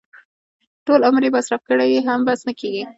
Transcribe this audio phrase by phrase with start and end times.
[0.85, 2.83] ټول عمر یې مصرف کړي هم بس نه کېږي.